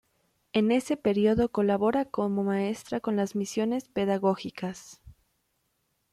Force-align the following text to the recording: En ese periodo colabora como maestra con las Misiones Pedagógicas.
En 0.51 0.71
ese 0.71 0.97
periodo 0.97 1.49
colabora 1.51 2.05
como 2.05 2.43
maestra 2.43 2.99
con 3.01 3.15
las 3.15 3.35
Misiones 3.35 3.87
Pedagógicas. 3.87 4.99